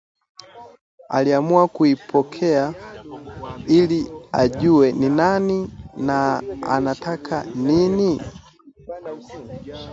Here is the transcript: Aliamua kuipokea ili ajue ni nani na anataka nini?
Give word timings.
Aliamua 1.09 1.67
kuipokea 1.67 2.73
ili 3.67 4.11
ajue 4.31 4.91
ni 4.91 5.09
nani 5.09 5.71
na 5.97 6.43
anataka 6.67 7.43
nini? 7.55 8.21